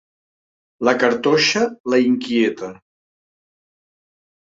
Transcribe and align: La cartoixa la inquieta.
La 0.89 0.93
cartoixa 1.03 1.63
la 1.95 2.01
inquieta. 2.07 2.73